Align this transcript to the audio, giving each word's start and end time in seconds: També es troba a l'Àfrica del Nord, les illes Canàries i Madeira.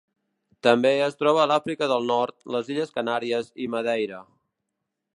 També 0.67 0.91
es 1.07 1.17
troba 1.19 1.43
a 1.43 1.45
l'Àfrica 1.51 1.89
del 1.93 2.09
Nord, 2.13 2.35
les 2.57 2.75
illes 2.77 2.97
Canàries 2.99 3.55
i 3.67 3.71
Madeira. 3.75 4.27